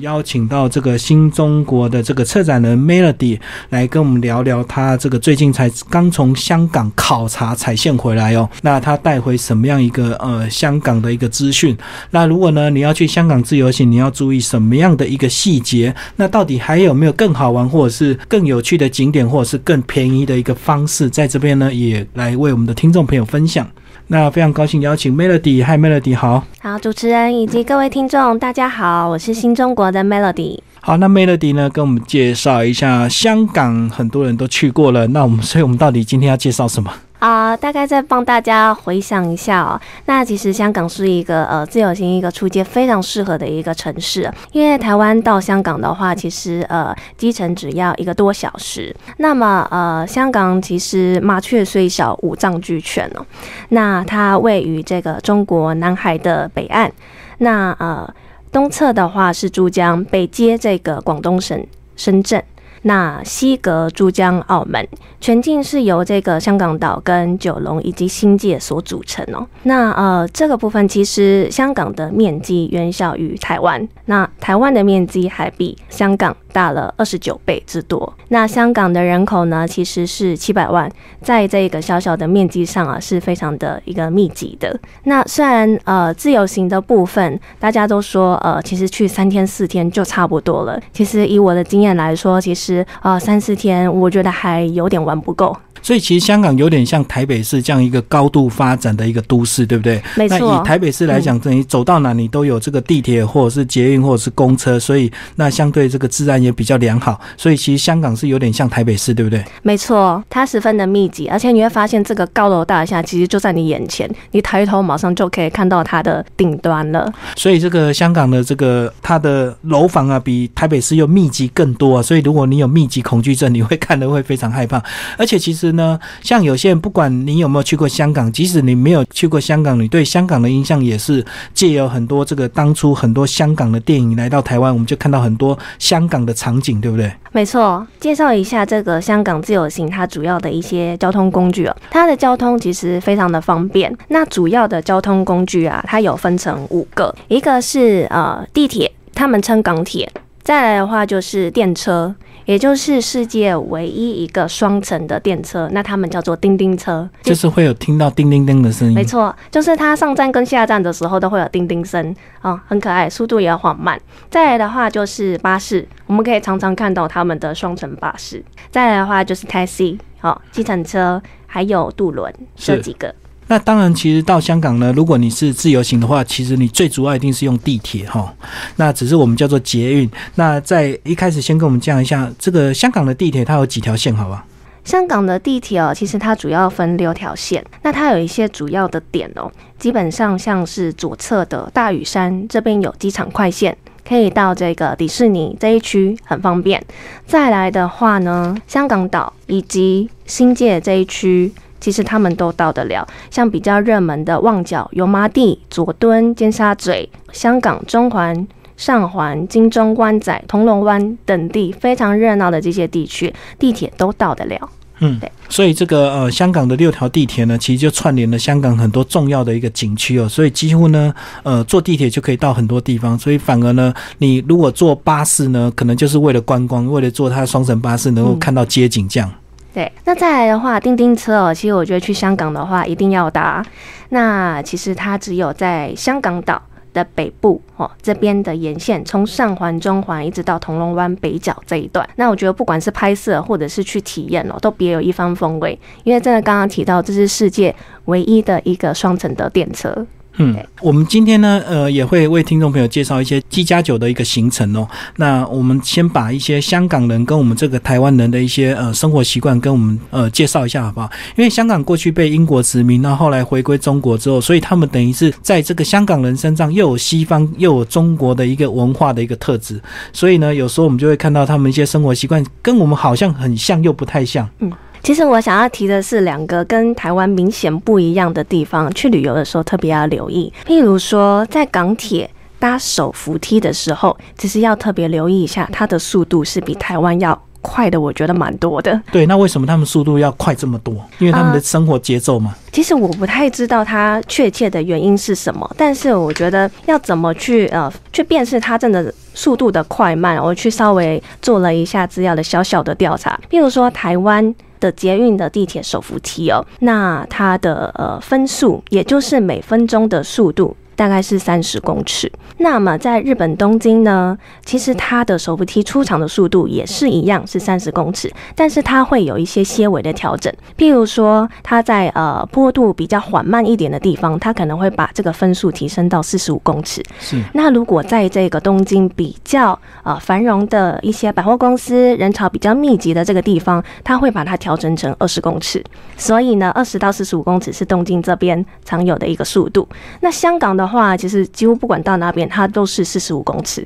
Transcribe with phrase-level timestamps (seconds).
[0.00, 3.38] 邀请到这个新中国的这个策展人 Melody
[3.70, 8.50] 来跟我们聊聊，他这个最近才刚从香港考察采线回来哦。
[8.62, 11.78] 那他带回什么样一个呃香港的一个资讯？
[12.10, 15.94] 那如果呢你要去香港自由行，你要注意什么样的一个细节？
[16.16, 21.08] 那到底还有没有更好玩或者是更有趣的景点，或者是更便宜的一个方式？
[21.08, 23.64] 在这边呢也来为我们的听众朋友分享。
[24.08, 30.60] 那非常高兴邀请 Melody，嗨 Melody，好，好，主持人以及各位听众，大家好，我是新中国的 Melody。
[30.80, 36.88] 好，那 Melody 呢，跟我们介绍一下香港，很多人都去过了，那我们，所以我们到底今天要介绍什么？
[37.18, 39.80] 啊，大概再帮大家回想一下哦。
[40.04, 48.94] 那其实香港是一个呃自由行一个出街非常适合的一个城市，因为台湾到香港的话，其实呃机程只要一个多小时。
[49.16, 53.24] 那么呃香港其实麻雀虽小五脏俱全哦。
[53.70, 56.90] 那它位于这个中国南海的北岸，
[57.38, 58.08] 那呃
[58.52, 62.42] 东侧的话是珠江，北接这个广东省深圳。
[62.86, 64.86] 那西隔珠江、澳门，
[65.20, 69.44] 全境是由这个香港岛、跟九龙以及新界所组成哦。
[69.64, 76.36] 那呃，这个部分其实香港的面积远小于台湾，那台湾的面积还比香港。
[76.56, 78.10] 大了二十九倍之多。
[78.28, 80.90] 那香港的人口呢，其实是七百万，
[81.20, 84.74] 在这个小小的面积上啊，是非常的一个密集的。
[85.04, 90.80] 那虽然呃自由行的部分，大家都说呃其实去三天四天就差不多了。
[90.94, 95.54] 其实以我的经验来说，其实呃三四天我觉得还有点玩不够。
[95.82, 100.02] 所以其实香港有点像台北市这样一个高度发展的一个都市，对不对？
[100.16, 100.36] 没错。
[100.40, 107.20] 那以台北市来讲，等于走到哪里都有这个地铁或者是捷运或者是公车，所以那相对这个治安也比较良好。
[107.36, 109.44] 所以其实香港是有点像台北市，对不对？
[109.62, 117.12] 没错，它十分的密集，而且你会发现这个高楼大厦其实就在你眼前，你抬头马上就可以看到它的顶端了。
[117.36, 122.02] 所以这个香港的这个它的楼房啊，比台北市又密集更多啊。
[122.02, 124.82] 所以如果你有密集恐惧症，你会看的会非常害怕。
[125.18, 125.66] 而且其实。
[125.76, 131.22] 呢，像有些人，不管你有没有去过香港，即使你没有去过香港，你对香港的印象也是
[131.52, 137.10] 借由很多这个当初很多香港的电影来到台湾，我们就看到很多香港的场景，对不对？
[137.32, 143.92] 没错，介绍一下这个香港自由行，它主要的一些交通工具哦，它的交通其实非常的方便。
[144.08, 150.08] 那主要的交通工具啊，它有分成五个，一个是呃地铁，他们称港铁，
[150.42, 152.14] 再来的话就是电车。
[152.46, 158.94] 也就是世界唯一一个双层的电车，那他们叫做叮叮车，就是会有听到叮叮叮的声音。
[158.94, 164.00] 没错，就是它上站跟下站的时候都会有叮叮声啊，很可爱，速度也缓慢。
[164.30, 168.42] 再来的话就是巴士，我们可以常常看到他们的双层巴士。
[168.70, 173.14] 再来的话就是 taxi，好，计程车，还有渡轮这几个。
[173.48, 178.34] 那当然，其实到香港呢，如果你是自由行的话，其实你最主要一定是用地铁哈。
[178.74, 180.10] 那只是我们叫做捷运。
[180.34, 184.44] 那在一开始先跟我们讲一下，这个香港的地铁它有几条线，好吧？
[184.84, 187.64] 香港的地铁哦，其实它主要分六条线。
[187.82, 193.76] 那它有一些主要的点哦，基本上像是左侧的大屿山这边有机场快线，
[194.08, 196.84] 可以到这个迪士尼这一区很方便。
[197.26, 201.52] 再来的话呢，香港岛以及新界这一区。
[201.86, 208.44] 其实他们都到得了，像比较热门的旺角、油麻地、佐敦、尖沙咀、香港中环、
[208.76, 214.68] 上环、金钟、湾仔、铜锣湾等地非常热闹的这些地区，地铁都到得了。
[214.98, 215.30] 嗯，对。
[215.48, 220.28] 所以这个呃，香港的六条地铁呢，其实就串联了香港很多重要的一个景区哦。
[220.28, 221.14] 所以几乎呢，
[221.44, 223.16] 呃，坐地铁就可以到很多地方。
[223.16, 229.30] 所以反而呢，你如果坐巴士呢，可能就是为了观光，为了坐它双层巴士能够看到街景这样。
[229.76, 233.62] 对，那再来的话，叮叮车哦，其实我觉得去香港的话一定要搭。
[234.08, 236.62] 那其实它只有在香港岛
[236.94, 242.08] 的北部哦这边的沿线，从上环、中环一直到铜锣湾北角这一段。
[242.16, 245.78] 那我觉得不管是拍摄或者是去体验哦，都别有一番风味。
[246.04, 247.76] 因为真的刚刚提到，这是世界
[248.06, 250.06] 唯一的一个双层的电车。
[250.38, 254.86] 嗯，我们今天呢，呃，也会为听众朋友介绍一些七加九的一个行程哦。
[255.16, 261.10] 那我们先把一些香港人跟我们这个台湾人的一些呃生活习惯跟我们呃介绍一下，好不好？
[261.36, 269.80] 因为香港过去被英国殖民，那后来回归中国之后，所以他们等于是在这个香港人身上又有西方又有中国的一个文化的一个特质，
[270.12, 274.48] 所以呢，有时候我们就会看到他们一些生活习惯跟我们好像很像又不太像。
[274.58, 274.70] 嗯。
[275.06, 280.52] 其实我想要提的是两个跟台湾明显不一样的地方，去旅游的时候特别要留意。
[280.66, 287.40] 譬如说，在港铁搭手扶梯的时候，其实要特别留意一下，它的速度是比台湾要。
[287.66, 289.00] 快的，我觉得蛮多的。
[289.10, 290.94] 对，那为什么他们速度要快这么多？
[291.18, 292.54] 因为他们的生活节奏嘛。
[292.70, 303.38] 其实我不太知道它确切的原因是什么，但是我觉得要怎么去呃去辨识它真的速度的快慢，我去稍微做了一下资料的小小的调查。
[303.50, 310.76] 譬如说台湾的捷运的地铁手扶梯哦，那它的呃分数也就是每分钟的速度。
[310.96, 312.30] 大概是三十公尺。
[312.58, 320.50] 那么在日本东京呢，其实它的手扶梯出场的速度也是一样是三十公尺，但是它会有一些些微的调整。
[320.76, 327.02] 譬如说，它在呃坡度比较缓慢一点的地方，它可能会把这个分数提升到四十五公尺。
[327.20, 327.36] 是。
[327.52, 335.84] 那如果在这个东京比较呃繁荣的一些百货公司、人潮比较密集的这个地方，它会把它调整成二十公尺。
[336.16, 339.86] 所以呢，二十到四十五公尺是东京这边常有的一个速度。
[340.20, 340.85] 那香港的。
[340.86, 343.84] 话其实几乎不管到哪边，它都是四十五公尺，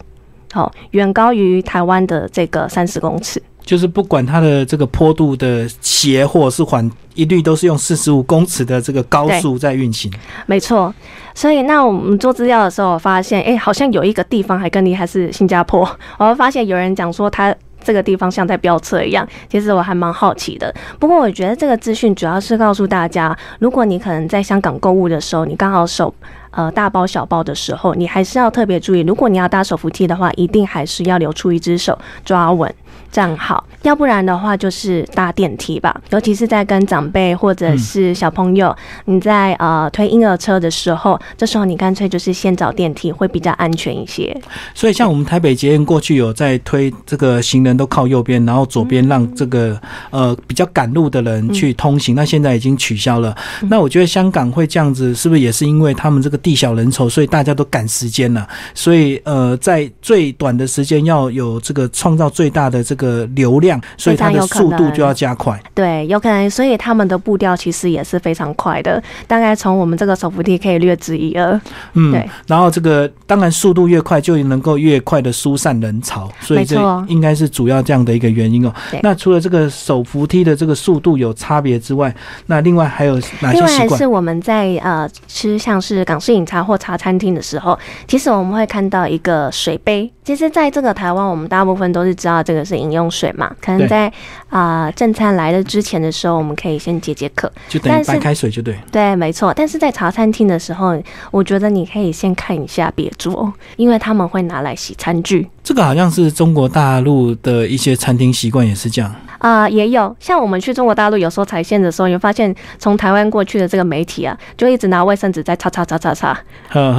[0.52, 3.43] 好，远高于台湾的这个三十公尺。
[3.62, 10.11] 就是不管它的这个坡度的斜或是缓，一律都是用四十五公尺的这个高速在运行。
[10.47, 10.93] 没错，
[11.35, 15.88] 所以那我们做资料的时候发现，哎，好像有一个地方还更厉害，是新加坡。
[16.19, 17.55] 我会发现有人讲说，它
[17.85, 19.29] 这个地方像在飙车一样。
[19.49, 20.75] 其实我还蛮好奇的。
[20.99, 26.12] 不过我觉得这个资讯主要是告诉大家，如果你可能在香港购物的时候，你刚好手。
[26.50, 29.00] 呃，大包小包的时候，你还是要特别注意。
[29.00, 32.73] 如果你要搭手扶梯的话，一定还是要留出一只手抓稳
[33.12, 35.94] 站好，要不然的话就是搭电梯吧。
[36.10, 44.36] 尤其是在跟长辈或者是小朋友，你在呃推婴儿车的时候，这时候你干脆就是先找电梯，会比较安全一些。
[44.74, 49.80] 所以，像我们台北捷运过去有在推这个行人都靠右边，然后左边让这个
[50.10, 52.16] 呃比较赶路的人去通行。
[52.16, 53.32] 那现在已经取消了。
[53.68, 56.40] 那我觉得香港会这样子，是不是也是因为他们这个？
[56.42, 58.48] 地小人稠，所以大家都赶时间了。
[58.74, 63.00] 所以呃，在最短的时间要有这个创造最大的这个
[63.35, 65.61] 流量，所以它的速度就要加快。
[65.75, 69.00] 对，有可能，所以他们的步调其实也是非常快的。
[69.26, 71.61] 大概从我们这个手扶梯可以略知一二。
[71.93, 72.29] 嗯，对。
[72.47, 76.31] 然后这个当然速度越快，就能够越快的疏散人潮。
[76.41, 76.76] 所以这
[77.06, 78.73] 应该是主要这样的一个原因哦。
[79.02, 82.12] 那除了这个手扶梯的这个速度有差别之外，
[82.47, 83.81] 那另外还有哪些习惯？
[83.81, 86.31] 另外是我们在呃吃像是港式。
[86.31, 87.76] 饮茶或茶餐厅的时候，
[88.06, 90.08] 其实我们会看到一个水杯。
[90.23, 93.54] 其实，在这个台湾，我们大部分都是知道这个是饮用水嘛。
[93.60, 94.12] 可能在
[94.48, 98.76] 啊正餐来的之前的时候，我们可以先解解渴，就等于白开水就对。
[98.90, 99.52] 对，没错。
[99.54, 101.00] 但是在茶餐厅的时候，
[101.31, 105.48] 我觉得你可以先看一下别桌，因为他们会拿来洗餐具。
[105.70, 109.14] 这个好像是中国大陆的一些餐厅习惯，也是这样。
[109.38, 116.38] 啊，也有像我们去中国大陆，有时候踩线的时候，你会发现从台湾过去的这个媒体啊，就一直拿卫生纸在擦擦擦擦擦。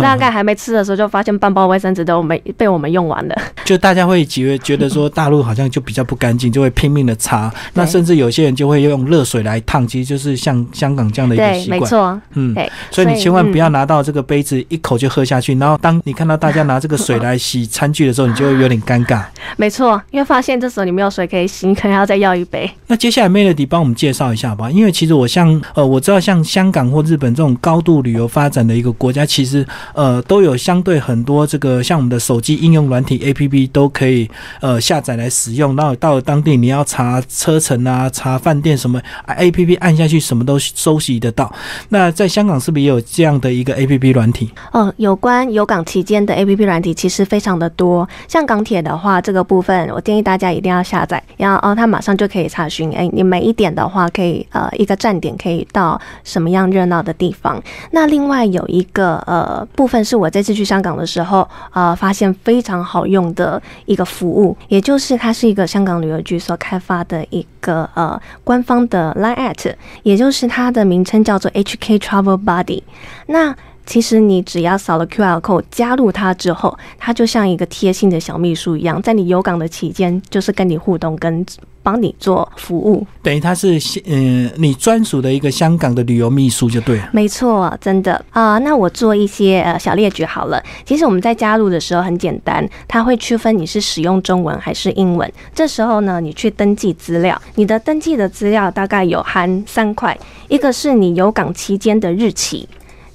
[0.01, 3.35] 大概还没吃的时候，就发现半包卫生纸都没被我们用完了。
[3.63, 7.53] 就大家会觉觉得说大陆好像就比较不干净，就会拼命的擦。
[7.75, 11.79] 那甚至有些人就会用热水来烫，其实就是像香港这样的一个习惯。
[11.81, 12.71] 没错，嗯，对。
[12.89, 19.23] 所以你千万不要拿到这个杯子一口就喝下去，然后当你看到大家拿这个水来洗餐具的时候，你就会有点尴尬。
[19.57, 22.69] 没错，因为发现这时候你没有水可以洗，你可能要再要一杯。
[22.87, 34.29] 那接下来 Melody 帮我们介绍一下吧，因为其实我像呃，我知道像香港或日本这种高度旅游发展的一个国家，其实呃都有相对很多这个像我们的手机应用软体 APP 都可以
[34.61, 35.75] 呃下载来使用。
[35.75, 41.53] 然后到了当地你要查车程啊、查饭店什么，APP 按下去什么都收集得到。
[41.89, 44.51] 那在香港是不是也有这样的一个 APP 软体？
[44.71, 48.07] 哦，有关有港期间的 APP 软体其实非常的多。
[48.27, 52.91] 像港铁的话，这个部分我建议大家一定要下载，然后哦，它马上就可以查询。
[52.91, 57.63] 哎，你每一点的话，可以呃一个站点可以到什么样热闹的地方？
[57.91, 72.83] 那另外有一个呃部分是我这次去香港的时候呃发现非常好用的一个服务，也就是它是一个香港旅游局所开发的一个呃官方的 Line at，也就是它的名称叫做 HK Travel Buddy。
[73.27, 81.45] 那其实你只要扫了 QR code 加入它之后，它就像一个贴心的小秘书一样，在你有港的期间，就是跟你互动，跟
[81.83, 83.05] 帮你做服务。
[83.23, 87.09] 等于它是嗯你专属的一个香港的旅游秘书就对了。
[87.11, 88.59] 没错，真的啊。
[88.59, 90.61] 那我做一些呃小列举好了。
[90.85, 95.29] 其实我们在加入的时候很简单，它会区分你是使用中文还是英文。
[95.55, 100.15] 这时候呢，你去登记资料，你的登记的资料大概有含三块，
[100.49, 102.69] 一个是你有港期间的日期。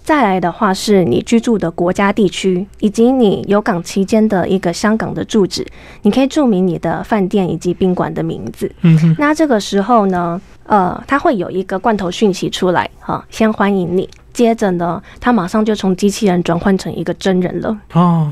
[0.07, 5.67] 再来的话是你居住的国家地区，以及你游港期间的一个香港的住址，
[6.03, 8.71] 你可以注明你的饭店以及宾馆的名字。
[8.83, 14.09] 嗯哼，那这个时候呢，呃，它会有一个罐头讯息出来，哈，先欢迎你。
[14.33, 17.77] 接着呢，它马上就从机器人转换成一个真人了。
[17.95, 18.31] 哦。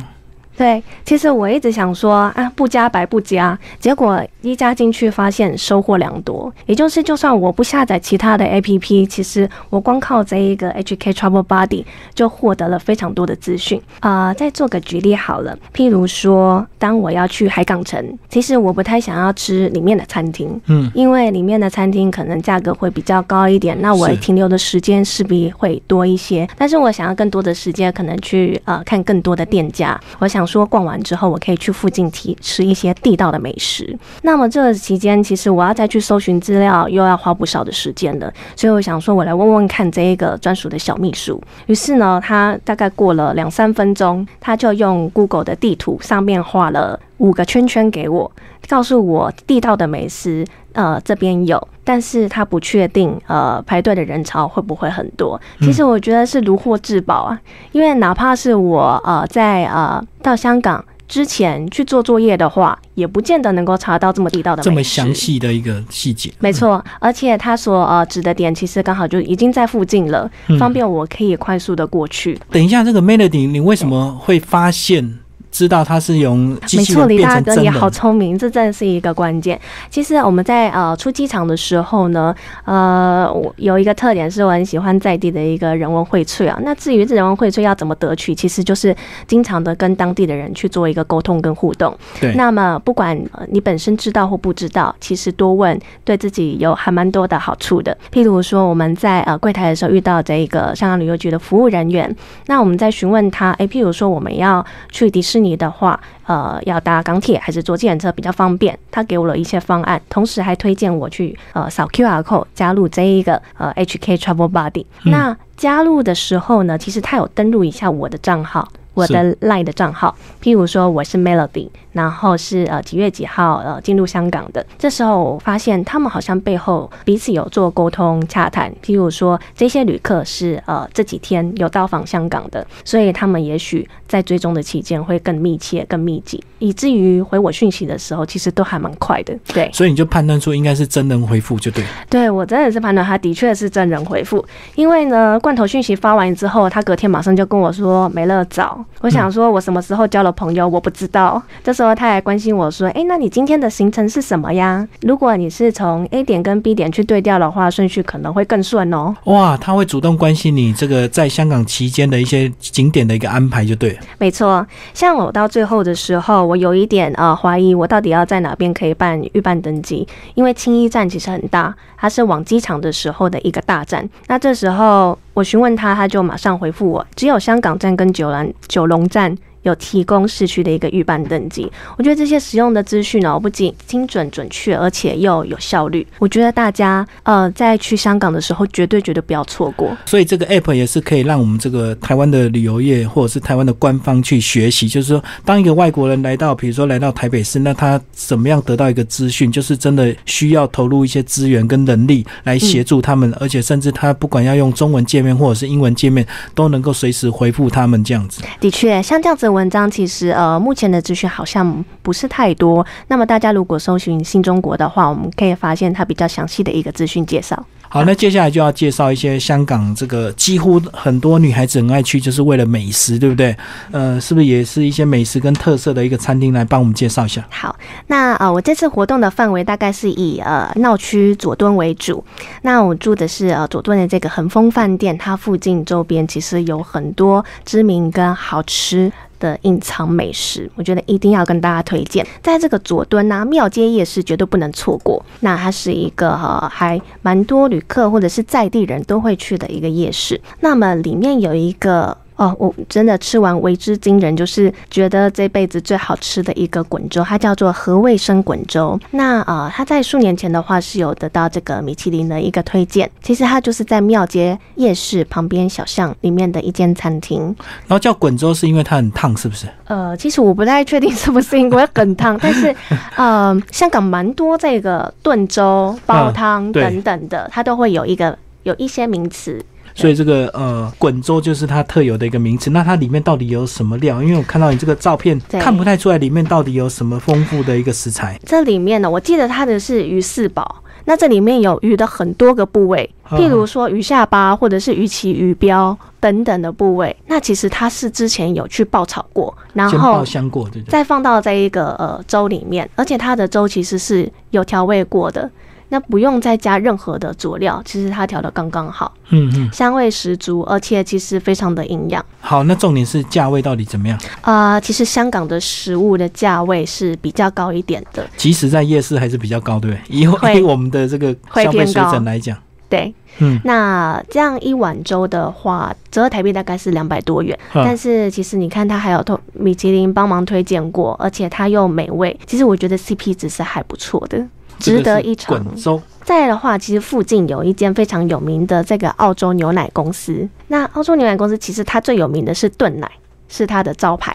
[0.56, 6.52] 对，其实我一直想说啊，不加白不加，结果一加进去发现收获良多。
[6.66, 11.84] 也就是，就算我不下载其他的 APP，其实我光靠这一个 HK Travel Buddy
[12.14, 13.80] 就获得了非常多的资讯。
[14.00, 26.48] 啊，再做个举例好了，譬如说，当我要去海港城，其实我不太想要吃里面的餐厅，嗯，因为里面的餐厅可能价格会比较高一点，那我停留的时间势必会多一些。
[26.56, 30.00] 但是我想要更多的时间，可能去呃看更多的店家。
[30.20, 33.96] 我想说逛完之后，我可以去附近提吃一些地道的美食。
[34.22, 38.32] 那么这个期间，其实我要再去搜寻资料，又要花不少的时间了。
[38.56, 41.42] 所以我想说，我来问问看这一个专属的小秘书。
[41.66, 48.30] 于是呢，他大概过了两三分钟，他就用 Google 的地图上面画了五个圈圈给我，
[48.68, 55.40] 告诉我地道的美食，呃，这边有，但是他不确定，呃，排队的人潮会不会很多。
[55.60, 57.40] 其实我觉得是如获至宝啊，
[57.72, 60.84] 因为哪怕是我呃在呃到香港。
[61.06, 65.14] 之前去做作业的话，也不见得能够查到这么地道的这么详。
[65.14, 72.40] 细的一个细节，没错，而且他所呃指的点其实刚好就已经在附近了，嗯方便我可以快速的过去。
[72.50, 75.18] 等一下，这个 Melody，你为什么会发现
[75.54, 77.72] 知道它是用机没错，李大哥也变成真人？
[77.72, 79.58] 好聪明，这真的是一个关键。
[79.88, 82.34] 其实我们在呃出机场的时候呢，
[82.64, 86.58] 呃，我有一个特点是我很喜欢在地的一个人文荟萃啊。
[86.64, 88.92] 那至于这人文荟萃要怎么得取，其实就是
[89.28, 91.96] 经常的跟当地的人去做一个沟通跟互动。
[92.20, 97.96] 对，那么不管呃你本身知道或不知道，其实多问对自己有还蛮多的好处的。
[98.12, 102.12] 譬如说我们在呃柜台的时候遇到这一个香港旅游局的服务人员，
[102.46, 108.78] 那我们在询问他，诶，譬如说我们要去迪士尼的话，呃，要搭港铁还是坐计程车比较方便？
[108.90, 114.86] 他给我了一些方案，同时还推荐我去呃扫 QR code 加入这一个呃 HK Travel Buddy。
[115.04, 118.68] 嗯那加入的时候呢，其实他有登录一下我的账号。
[118.94, 124.64] 我的 LINE 的账号，譬如说我是 Melody，然后是呃几月几号呃进入香港的。
[124.78, 139.36] 这时候我发现他们好像背后彼此有做沟通洽谈，譬如说这些旅客是呃这几天有到访香港的，所以他们也许在追踪的期间会更密切、更密集，以至于回我讯息的时候其实都还蛮快的。
[139.52, 141.90] 对，所以你就判断出应该是真人回复就对了。
[142.08, 144.44] 对我真的是判断他的确是真人回复，
[144.76, 148.83] 因为呢，罐头讯息发完之后，他隔天马上就跟我说没了早。
[149.00, 151.42] 我想说，我什么时候交了朋友，我不知道。
[151.62, 154.86] 这时候他还关心我说，诶，那你今天的行程是什么呀？
[155.02, 159.14] 如果你是从 A 点跟 B 点去对调的话，顺序可能会更顺哦。
[159.24, 163.98] 哇，他会主动关心你这个在香港期间的一些景点的一个安排就对了。
[164.18, 170.06] 没错，像我到最后的时候，我有一点呃怀疑，我到底要在哪边可以办预办登记？
[170.34, 174.08] 因为青衣站其实很大，它是往机场的时候的一个大站。
[174.26, 179.36] 那这时候我询问他，他就马上回复我，只有香港站跟九兰九龙站。
[179.64, 186.06] 有提供市区的一个预办登记，我觉得这些实用的资讯呢，不仅精准准确，而且又有效率。
[186.18, 189.96] 我觉得大家呃在去香港的时候，绝对绝对不要错过。
[190.06, 208.42] 所以这个 app 也是可以让我们这个台湾的旅游业或者是台湾的官方去学习，就是说，当一个外国人来到，比如说来到台北市，那他怎么样得到一个资讯，就是真的需要投入一些资源跟能力来协助他们，而且甚至他不管要用中文界面或者是英文界面，都能够随时回复他们这样子。
[208.60, 212.84] 的确，像这样子的文章，其实呃，目前的资讯好像不是太多。
[213.08, 217.64] 那么大家如果搜寻新中国的话，我们可以发现它比较详细的一个资讯介绍。
[217.88, 223.56] 好，那接下来就要介绍一些香港这个几乎很多女孩子很爱去，就是为了美食，对不对？
[223.92, 227.46] 呃，是不是也是一些美食跟特色的一个餐厅来帮我们介绍一下？
[227.50, 227.76] 好，
[228.08, 232.24] 那呃，我这次活动的范围大概是以呃闹区佐敦为主。
[232.62, 239.12] 那我住的是呃佐敦的这个恒丰饭店，它附近周边其实有很多知名跟好吃。
[239.44, 242.26] 的隐藏美食，我觉得一定要跟大家推荐。
[242.42, 245.22] 在这个佐敦啊，庙街夜市绝对不能错过。
[245.40, 250.40] 那它是一个呃还蛮多旅客或者是在地人都会去的一个夜市。
[250.60, 252.16] 那么里面有一个。
[252.36, 258.98] 哦，我真的吃完为之惊人，就是觉得这辈子最好吃的一个滚粥，它叫做和味生滚粥。
[259.12, 263.08] 那呃，它在数年前的话是有得到这个米其林的一个推荐。
[263.22, 267.42] 其实它就是在庙街夜市旁边小巷里面的一间餐厅。
[267.86, 269.68] 然后叫滚粥是因为它很烫，是不是？
[269.86, 272.74] 呃，其实我不太确定是不是因为很烫，但是
[273.16, 279.64] 呃，香港蛮多这个炖粥、煲汤等等的，它都会有一个有一些名词。
[279.94, 282.70] 所以这个呃滚粥就是它特有的一个名词。
[282.70, 284.22] 那它里面到底有什么料？
[284.22, 288.38] 因为我看到你这个照片看不太出来里面到底有什么丰富的一个食材。
[288.44, 290.82] 这里面呢，我记得它的是鱼四宝。
[291.06, 297.14] 那这里面有鱼的很多个部位，嗯譬如说鱼下巴或者是鱼鳍、鱼标等等的部位。
[297.26, 300.66] 那其实它是之前有去爆炒过，然后爆香过？
[300.88, 305.50] 再放到这一个呃粥里面，而且它的粥其实是有调味过的，
[305.94, 312.24] 那不用再加任何的佐料，其实它调的刚刚好，嗯嗯，香味十足，而且其实非常的营养。
[312.40, 314.18] 好，那重点是价位到底怎么样？
[314.40, 320.58] 啊、其实香港的食物的价位是比较高一点的，即使在夜市还是比较高，对不对？
[320.58, 322.58] 以我们的这个消费水准来讲，
[322.88, 323.14] 对。
[323.38, 327.58] 嗯，那这样一碗粥的话，折合台币大概是两百多元。
[327.74, 332.38] 嗯但是其实你看，它还有透米其林帮忙推荐过，而且它又美味。
[332.46, 334.46] 其实我觉得 CP 值是还不错的，
[334.78, 335.62] 值得一尝。
[335.62, 340.48] 滚粥，再来的话，其实附近有一间非常有名的这个澳洲牛奶公司。
[340.68, 343.10] 那澳洲牛奶公司其实它最有名的是炖奶，
[343.48, 344.34] 是它的招牌。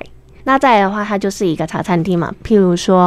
[0.50, 3.00] 那再来的话，它就是一个茶餐厅嘛，譬如说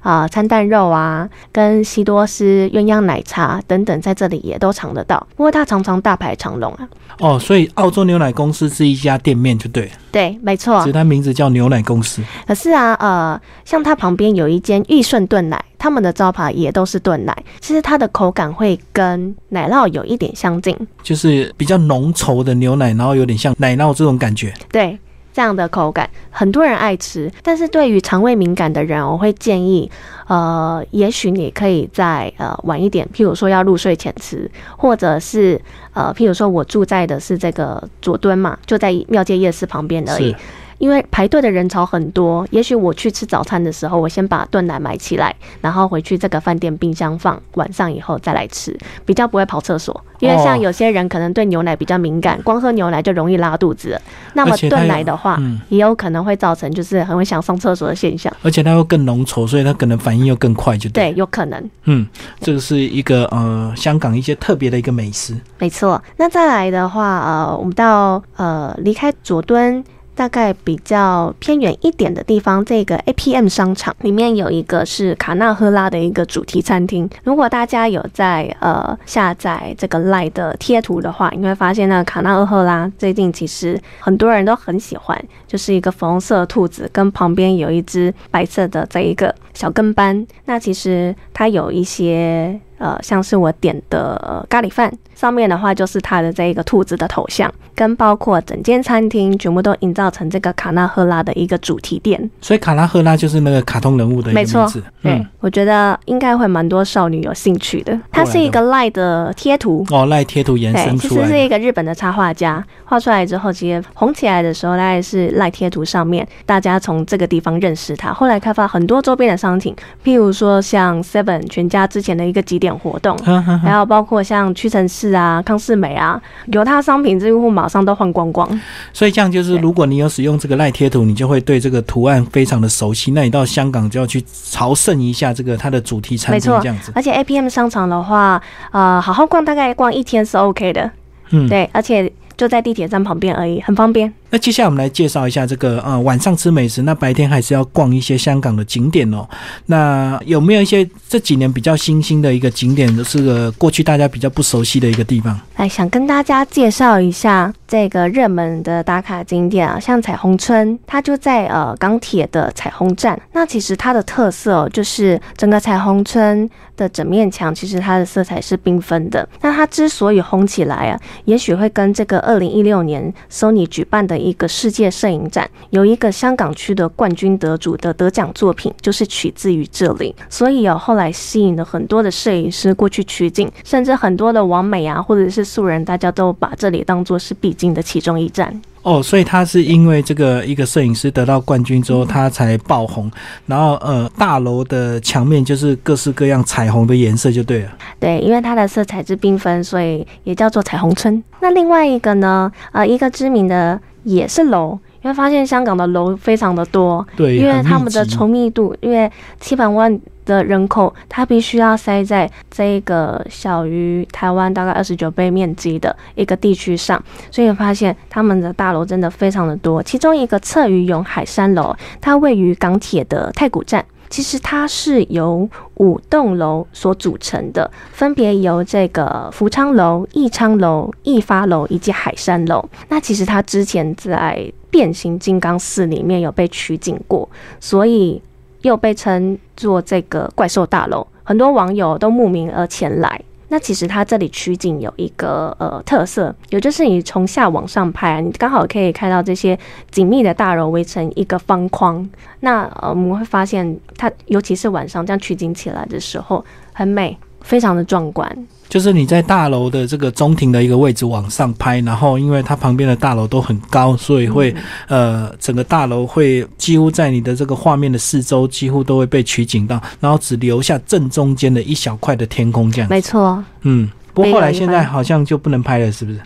[0.00, 5.18] 啊、呃餐蛋肉啊，跟西多士鸳鸯奶茶等等，在这里也都尝得到。
[5.36, 6.88] 不过它常常大排长龙啊。
[7.18, 10.92] 哦，所以澳洲牛奶公司是一家店面，就对了，对，没错其实。
[10.94, 12.22] 它名字叫牛奶公司。
[12.46, 17.36] 可是啊，呃，像它旁边有一间益顺炖奶，他们的招牌也都是炖奶。
[17.60, 20.74] 其实它的口感会跟奶酪有一点相近。
[21.02, 24.54] 就是比较浓稠的牛奶，然后有点像奶酪这种感觉。
[24.72, 24.98] 对
[25.36, 29.90] 这样的口感，很多人爱吃，但是对于肠胃敏感的人，我会建议，
[30.28, 35.60] 呃，也许你可以在呃晚一点，譬如说要入睡前吃，或者是
[35.92, 40.34] 呃，譬如说我住在的是这个佐敦嘛，就在庙街夜市旁边而已。
[40.78, 49.98] 因为排队的人潮很多，也许我去吃早餐的时候，我先把炖奶买起来，然后回去这个饭店冰箱放，晚上以后再来吃，比较不会跑厕所。
[50.18, 54.00] 因为像哦有些人可能对牛奶比较敏感，光喝牛奶就容易拉肚子。
[54.32, 58.32] 那么炖奶的话，嗯也有可能会造成就是很会想上厕所的现象。
[58.42, 61.12] 而且它又更浓稠，所以它可能反应又更快，就对。
[61.12, 62.06] 对，有可能，嗯，
[62.40, 65.36] 这个是一个呃香港一些特别的一个美食。
[65.58, 66.02] 没错。
[66.16, 69.84] 那再来的话，呃，我们到呃离开佐敦。
[70.16, 77.08] 大概比较偏远一点的地方，这个 APM 商场里面有一个是卡纳赫拉的一个主题餐厅。
[77.22, 90.26] 如果大家有在呃下载这个 Line 的贴图的话，你会发现那卡纳赫拉最近其实很多人都很喜欢，就是一个粉红色兔子跟旁边有一只白色的这一个小跟班。
[90.46, 102.30] 那其实它有一些呃，像是我点的、咖喱饭，上面的话就是它的这一个兔子的头像，跟包括整间餐厅全部都营造成这个卡纳赫拉的一个主题店。
[102.40, 104.82] 所以卡纳赫拉就是那个卡通人物的一个没错名字。
[105.02, 107.98] 对，嗯，我觉得应该会蛮多少女有兴趣的。
[108.12, 109.84] 它是一个赖的贴图。
[109.90, 111.22] 哦，赖贴图延对，伸出来。
[111.22, 118.12] 其实是一个日本的插画家画出来之后，其实红起来的时候，大概是赖贴图上面大家从这个地方认识它。
[118.12, 119.74] 后来开发很多周边的商品，
[120.04, 123.16] 譬如说像 Seven 全家之前的一个几点活动，
[123.62, 128.48] 还有包括像屈臣氏啊、康士美啊，有它商品几乎马上都换光光。
[128.92, 133.12] 所以这样就是，如果你有使用这个赖贴图，你就会对这个图案非常的熟悉。
[133.12, 136.92] 那你到香港就要去朝圣一下这个它的主题餐厅这样子。
[136.94, 138.40] 而且 APM 商场的话，
[138.72, 140.90] 呃，好好逛大概逛一天是 OK 的，
[141.30, 144.12] 嗯，对，而且就在地铁站旁边而已，很方便。
[144.28, 149.26] 那接下来我们来介绍一下这个呃晚上吃美食，那白天还是要逛一些香港的景点哦。
[149.66, 155.38] 那有没有一些这几年比较新兴的一个景点，是个过去大家比较不熟悉的一个地方？
[155.56, 163.20] 来，想跟大家介绍一下这个热门的打卡景点啊，像彩虹村，它就在呃港铁的彩虹站。
[163.32, 169.28] 那其实它的特色哦就是整个彩虹村的整面墙，其实它的色彩是缤纷的。
[169.40, 180.14] 那它之所以红起来啊，也许会跟这个二零一六年 Sony 举办的一个世界摄影展，有一个香港区的冠军得主的得奖作品，就是取自于这里。
[180.28, 188.60] 所以哦，后来吸引了很多的摄影师过去取景，甚至很多的网美啊，或者是素人，大家都把这里当做是必经的其中一站。
[188.82, 193.10] 哦，所以他是因为这个一个摄影师得到冠军之后，他才爆红。
[193.46, 197.70] 然后呃，大楼的墙面就是各式各样彩虹的颜色就对了。
[197.98, 201.20] 对，因为它的色彩之缤纷，所以也叫做彩虹村。
[201.40, 219.82] 那另外一个呢，呃，一个知名的也是楼，因为发现香港的楼非常的多，对，因为他们的稠密度，因为七百万的人口，它必须要塞在这个小于台湾大概二十九倍面积的一个地区上，所以发现他们的大楼真的非常的多。
[219.82, 223.82] 其中一个侧于涌海山楼，它位于港铁的太古站。
[224.08, 232.64] 其实它是由五栋楼所组成的，分别由这个福昌楼、益昌楼、益发楼以及海山楼。
[232.88, 238.22] 那其实它之前在变形金刚四里面有被取景过，所以
[238.66, 243.20] 又被称作这个怪兽大楼，很多网友都慕名而前来。
[243.48, 249.56] 那其实它这里取景有一个呃特色，也就是你从下往上拍，你刚好可以看到这些
[249.90, 252.06] 紧密的大楼围成一个方框。
[252.40, 258.28] 那呃我们会发现它，尤其是晚上这样取景起来的时候，很美，非常的壮观。
[258.68, 264.54] 就是你在大楼的这个中庭的一个位置往上拍，然后因为它旁边的大楼都很高，所以会
[264.88, 272.88] 呃整个大楼会几乎在你的这个画面的四周几乎都会被取景到，然后只留下正中间的一小块的天空这样。
[272.88, 273.90] 没错，嗯。
[274.16, 276.18] 不过后来现在好像就不能拍了，是不是？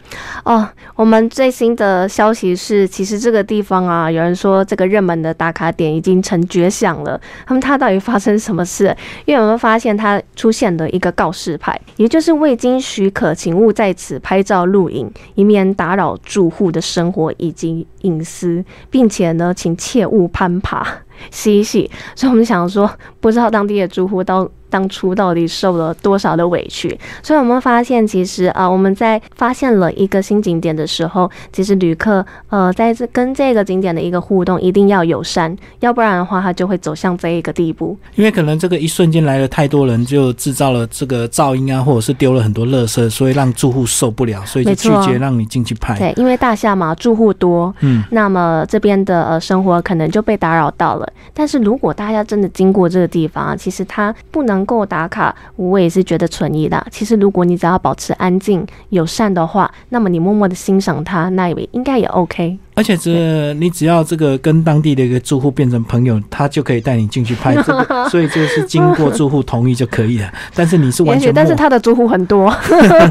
[0.45, 7.21] 哦，我们最新的消息是，其实这个地方啊，有人说这个热门的打卡点已经成绝响了。
[7.49, 8.97] 那么它到底发生什么事？
[9.25, 20.87] 因为我们发现它出现了一个告示牌，也就是未经许可，请勿在此拍照录影，以免打扰住户的生活以及隐私，并且呢，请切勿攀爬、
[21.33, 21.91] 嬉戏。
[22.15, 24.49] 所以我们想说，不知道当地的住户到。
[24.71, 26.99] 当初到底受了多少的委屈？
[27.23, 37.99] 所以我们发现，其实啊，我们在发现了一个新景点的时候，其实旅客呃，在这跟这个景点的一个互动一定要友善，要不然的话，他就会走向这一个地步。
[38.15, 45.99] 因为可能这个一瞬间来了太多人，就制造了这个噪音啊，或者是丢了很多垃圾，所以让住户受不了，所以就拒绝让你进去拍。
[45.99, 51.13] 对，因为大厦嘛，住户多，嗯，那么这边的呃生活可能就被打扰到了。
[51.35, 54.60] 但是如果大家真的经过这个地方啊，其实它不能。
[54.61, 56.87] 能够打卡，我也是觉得存疑的。
[56.91, 62.59] 其实，如果你只要保持安静、友善的话，那么你默默的欣赏它，那也应该也 OK。
[62.75, 67.55] 而且，这你只要这个跟当地的一个住户变成朋友，他就可以带你进去拍。
[67.55, 70.31] 这个， 所以这个是经过住户同意就可以了。
[70.55, 72.55] 但是你是完全，但是他的住户很多，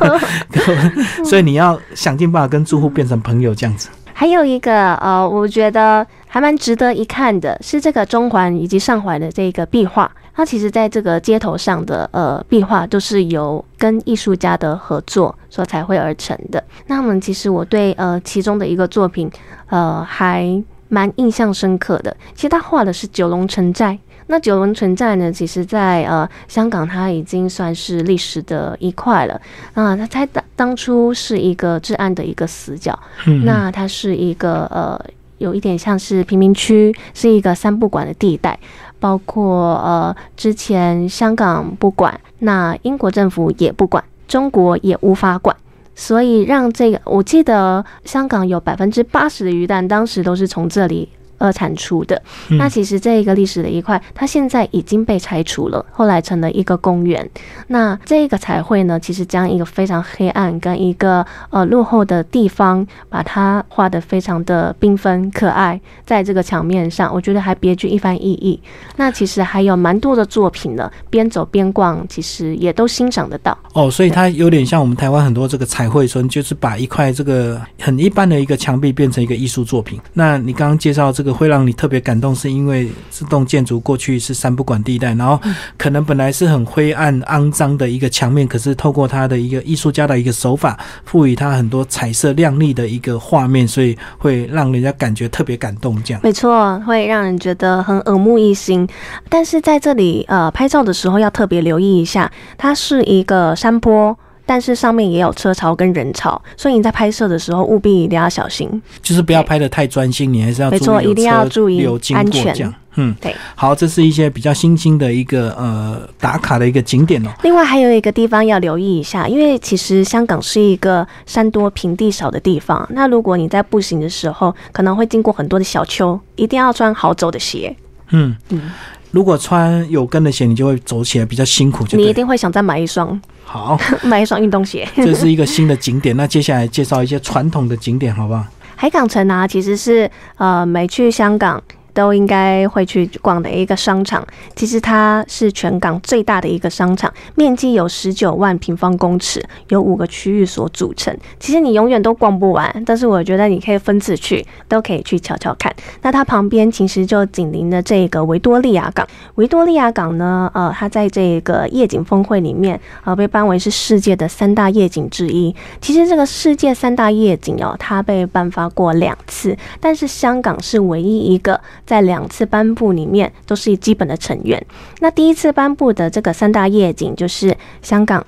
[1.26, 3.90] 所以你要想尽办法跟住户变成朋友，这样子。
[4.20, 10.12] 还有一个呃，我觉得还蛮值得一看的，是这个中环以及上环的这个壁画。
[10.36, 16.62] 它其实在这个街头上的呃壁画都是由跟艺术家的合作所彩绘而成的。
[16.88, 19.32] 那么其实我对呃其中的一个作品
[19.68, 22.14] 呃还蛮印象深刻的。
[22.36, 23.98] 其实他画的是九龙城寨。
[24.32, 29.42] 那九龙城寨呢，其实在呃香港它已经算是历史的一块了
[29.74, 29.98] 啊。
[29.98, 32.98] 它才当当初是一个治安的一个死角。
[33.44, 35.04] 那它是一个呃
[35.40, 38.58] 有一点像是贫民区，是一个三不管的地带。
[39.00, 45.56] 包括呃，之前香港不管，那英国政府也不管，中国也无法管，
[45.96, 51.08] 所以让这个，我记得香港有百分之八十的鱼蛋，当时都是从这里。
[51.40, 57.28] 而产出的，那其实这一个历史的一块，它现在已经被拆除了，后来成了一个公园。
[57.68, 68.60] 那这个彩绘呢，其实将一个非常黑暗跟一个呃落后的地方，把它画得非常的缤纷可爱，在这个墙面上，我觉得还别具一番意义。
[68.98, 73.58] 那其实还有蛮多的作品呢，边走边逛，其实也都欣赏得到。
[73.74, 79.98] 哦，所以它有点像我们台湾很多这个彩绘村，就是把一块这个很一般的一个墙壁变成一个艺术作品。
[80.12, 81.29] 那你刚刚介绍这个。
[81.34, 85.40] 会让你特别感动，是因为这栋建筑过去是三不管地带，然后
[85.78, 96.02] 可能本来是很灰暗、肮脏的一个墙面，可是透过他的一个艺术家的一个手法，赋予它很多彩色亮丽的一个画面，所以会让人家感觉特别感动。
[96.04, 98.88] 这样没错，会让人觉得很耳目一新。
[99.30, 104.18] 但是在这里呃拍照的时候要特别留意一下，它是一个山坡。
[104.50, 112.74] 但是上面也有车潮跟人潮，所以你在拍摄的时候务必一定要小心，就是不要拍的太专心，你还是要没错，一定要注意安全。
[112.96, 113.36] 嗯，对。
[113.54, 117.30] 好，这是一些比较新兴的一个呃打卡的一个景点哦。
[117.44, 127.74] 另外还有一个地方要留意一下，因为其实香港是一个山多平地少的地方，那如果你在步行的时候，可能会经过很多的小丘，一定要穿好走的鞋。
[128.10, 128.72] 嗯嗯。
[129.12, 131.86] 如果穿有跟的鞋，你就会走起来比较辛苦。
[131.94, 133.20] 你一定会想再买一双。
[133.44, 134.88] 好， 买一双运动鞋。
[134.96, 138.46] 这是一个新的景点，那 接下来介绍一些传统的景点，好不好？
[138.76, 141.62] 海港城啊，其实是呃，没去香港。
[142.00, 151.14] 都应该会去逛的一个商场，其实它是全港最大的一个商场，面积有十九万平方公尺，有五个区域所组成。
[151.42, 155.76] 其实你永远都逛不完，但是我觉得你可以分次去，都可以去瞧瞧看。
[156.02, 165.54] 那它旁边其实就紧邻的这个维多利亚港，维多利亚港呢，呃，它在这个夜景峰会里面，呃，被颁为是世界的三大夜景之一。
[165.82, 171.60] 其实这个世界三大夜景哦，它被颁发过两次，但是香港是唯一一个。
[171.90, 174.64] 在两次颁布里面都是基本的成员。
[175.00, 178.24] 那第一次颁布的这个三大夜景就是香港、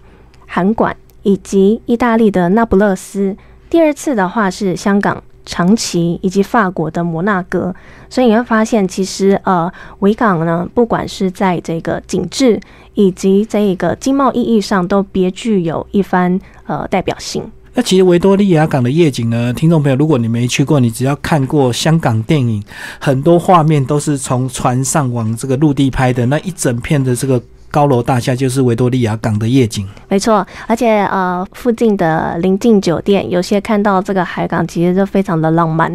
[0.48, 3.38] 韩馆以及意大利的那不勒斯。
[3.70, 7.76] 第二次的话是香港、长崎以及法国的摩纳哥，
[8.10, 12.60] 所以你会发现，其实呃，维港呢，不管是在这个景致
[12.96, 17.52] 以及这个经贸意义上，都别具有一番呃代表性。
[17.74, 22.62] 那其实维多利亚港的夜景呢，听众朋友，如果你没去过，你只要看过香港电影，
[23.00, 29.88] 很多画面都是从船上往这个陆地拍的，那一整片的这个高楼大厦就是维多利亚港的夜景。
[30.10, 35.90] 没错，而且呃，附近的临近酒店，有些看到这个海港，其实就非常的浪漫。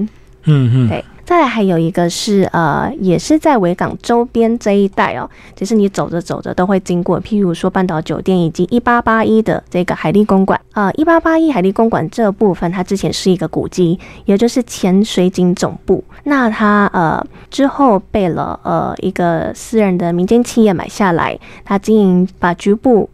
[0.45, 1.05] 嗯嗯，对。
[1.27, 23.11] 再来还有一个是呃，也是在维港周边这一带哦，就是你走着走着都会经过，譬如说半岛酒店以及一八八一的这个海利公馆啊，一八八一海利公馆这部分它之前是一个古迹，也就是前水警总部，那它呃之后被了呃一个私人的民间企业买下来，它经营把局部。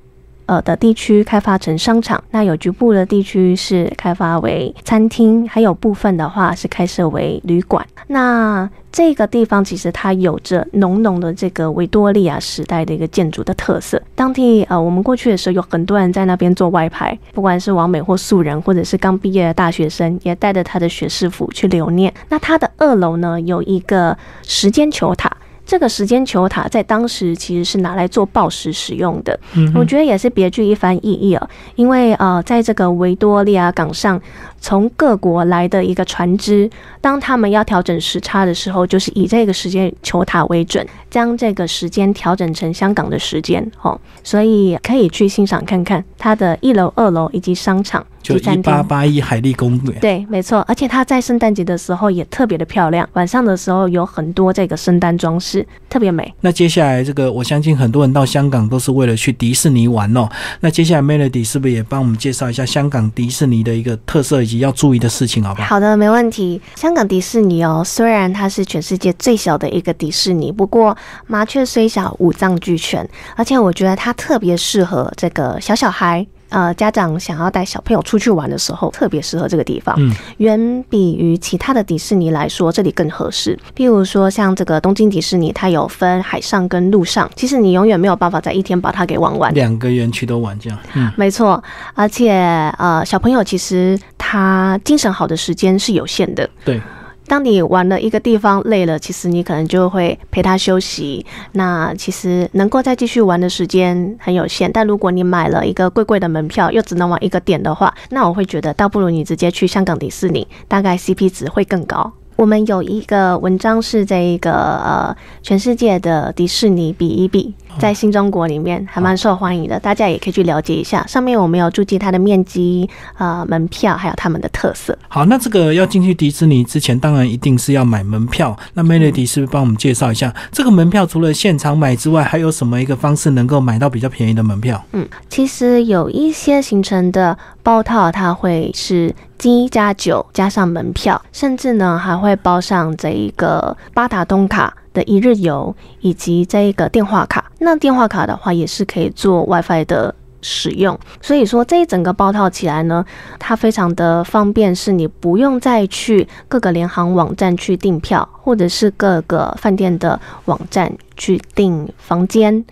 [0.53, 7.83] 呃的地区开发成商场，那有局部的地区是开发为餐厅，还有部分的话是开设为旅馆。
[8.09, 14.01] 那这个地方其实它有着浓浓的这个维多利亚时代的一个建筑的特色。
[14.15, 22.13] 当地呃，我们过去的时候有很多人在那边做外拍，不管是完美或素人，或者是刚毕业的大学生，也带着他的学士服去留念。
[22.29, 25.35] 那它的二楼呢，有一个时间球塔。
[25.65, 29.39] 这个时间球塔在当时其实是拿来做报时使用的，
[29.75, 31.49] 我觉得也是别具一番意义哦。
[31.77, 34.21] 因为呃，在这个维多利亚港上，
[34.63, 36.71] 从各国来的一个船只，
[37.01, 44.01] 当他们要调整时差的时候，就是以这个时间球塔为准，将这个时间调整成香港的时间哦。
[44.23, 48.07] 所以可以去欣赏看看它的一楼、二楼以及商场。
[48.23, 56.33] 就一八八一海利公园，对，没错，而且它在圣诞节的时候也特别的漂亮，晚上的时候有很多这个圣诞装饰，特别美。
[56.41, 60.29] 那接下来这个，我相信很多人到香港都是为了去迪士尼玩哦。
[60.61, 65.69] 那接下来 Melody 是不是也帮我们介绍一下香港迪士尼的一个特色以及要注意的事情，好不好？
[65.69, 66.61] 好的，没问题。
[66.75, 76.27] 香港迪士尼哦，虽然它是全世界最小的一个迪士尼，不过麻雀虽小，五脏俱全，而且我觉得它特别适合这个小小孩。
[76.49, 79.97] 呃，家长想要带小朋友出去玩的时候，特别适合这个地方。
[79.99, 83.59] 嗯，远比于其他的迪士尼来说，这里更合适。
[83.75, 89.55] 譬如说，像这个东京迪士尼，它有分海上跟陆上，其实你永远没有办法在一天把它给玩完。
[89.55, 90.79] 两个园区都玩这样。
[90.93, 91.65] 嗯，没错。
[91.95, 92.31] 而且，
[92.77, 93.99] 呃，小朋友其实
[94.33, 96.49] 他精神好的时间是有限的。
[96.65, 96.81] 对。
[97.27, 101.25] 当你玩了一个地方累了，其实你可能就会陪他休息。
[101.53, 104.71] 那其实能够再继续玩的时间很有限。
[104.73, 112.13] 但如果你买了一个贵贵的门票，又只能玩一个点的话，那我会觉得倒不如你直接去香港迪士尼，大概 CP 值会更高。
[112.37, 117.55] 我们有一个文章是这一个呃，全世界的迪士尼比一比。
[117.79, 121.07] 在新中国里面还蛮受欢迎的，大家也可以去了解一下。
[121.07, 124.97] 上面我们有注记它的面积、呃门票，还有他们的特色。
[125.09, 128.57] 好，那这个要进去迪士尼之前，当然一定是要买门票。
[128.75, 131.07] 那 Melody 是不是帮我们介绍一下这个门票？
[131.07, 134.83] 除了现场买之外，还有什么一个方式能够买到比较便宜的门票？
[134.93, 144.73] 嗯，其实有一些行程的包套，它会是机加酒加上门票，甚至呢还会包上这一个八达通卡。
[144.93, 153.05] 的一日游以及这一个电话卡，那电话卡的话也是可以做 WiFi 的使用，所以说这一整个包套起来呢，
[153.39, 162.65] 它非常的方便，是你不用再去各个联航网站去订票，或者是各个饭店的网站去订房间，